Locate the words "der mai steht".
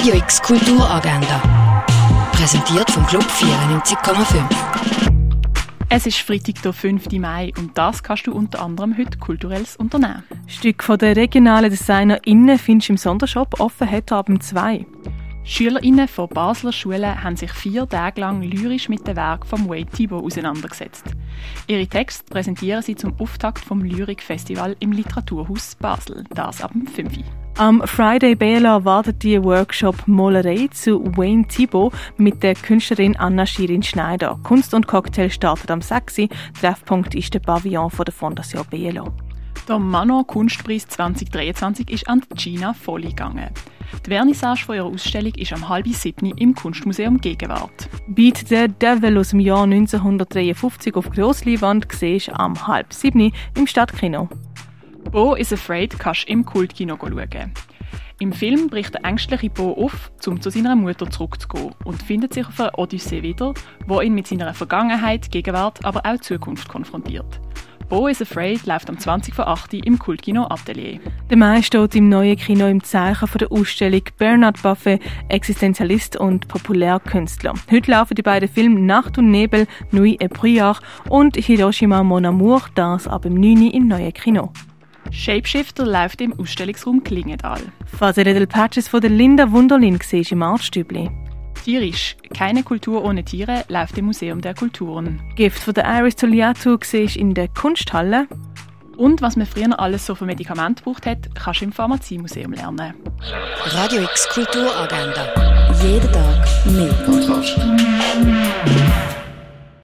71.28-71.96